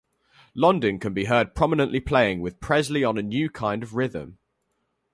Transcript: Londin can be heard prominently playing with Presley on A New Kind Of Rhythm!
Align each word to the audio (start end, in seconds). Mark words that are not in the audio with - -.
Londin 0.57 0.99
can 0.99 1.13
be 1.13 1.25
heard 1.25 1.53
prominently 1.53 1.99
playing 1.99 2.41
with 2.41 2.59
Presley 2.59 3.03
on 3.03 3.19
A 3.19 3.21
New 3.21 3.51
Kind 3.51 3.83
Of 3.83 3.93
Rhythm! 3.93 4.39